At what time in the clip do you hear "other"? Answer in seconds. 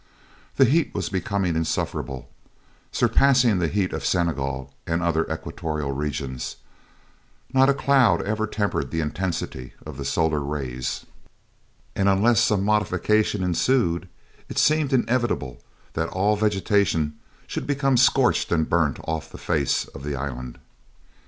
5.03-5.27